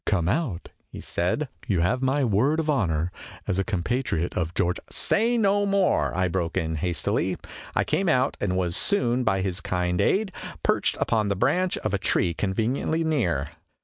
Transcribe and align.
"Come 0.07 0.27
out," 0.27 0.69
he 0.91 0.99
said." 0.99 1.47
You 1.67 1.81
have 1.81 2.01
my 2.01 2.23
word 2.23 2.59
of 2.59 2.71
honor, 2.71 3.11
as 3.45 3.59
a 3.59 3.63
com 3.63 3.83
patriot 3.83 4.35
of 4.35 4.55
George" 4.55 4.79
Say 5.07 5.37
no 5.37 5.63
more!'" 5.63 6.11
I 6.17 6.27
broke 6.27 6.57
in 6.57 6.77
hastily. 6.77 7.37
I 7.75 7.83
came 7.83 8.09
out, 8.09 8.35
and 8.41 8.57
was 8.57 8.75
soon, 8.75 9.23
by 9.23 9.41
his 9.41 9.61
kind 9.61 10.01
aid, 10.01 10.31
perched 10.63 10.97
upon 10.99 11.27
the 11.27 11.35
branch 11.35 11.77
of 11.77 11.93
a 11.93 11.99
tree 11.99 12.33
conveniently 12.33 13.03
near. 13.03 13.49